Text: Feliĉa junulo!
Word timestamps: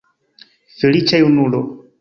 Feliĉa 0.79 1.23
junulo! 1.23 1.65